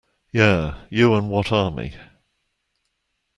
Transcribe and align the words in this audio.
Yeah, 0.31 0.83
you 0.89 1.13
and 1.13 1.29
what 1.29 1.51
army? 1.51 1.93